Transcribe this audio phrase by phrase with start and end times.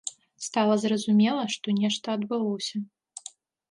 [0.45, 2.77] Стала зразумела, што нешта адбылося.